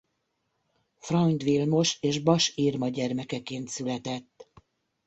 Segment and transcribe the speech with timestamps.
[1.09, 4.47] Freund Vilmos és Basch Irma gyermekeként született.